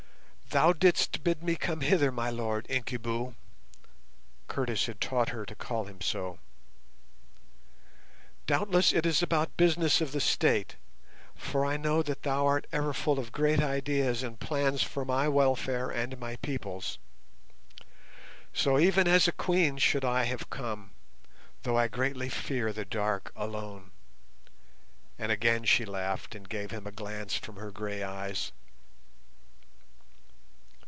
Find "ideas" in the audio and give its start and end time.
13.61-14.23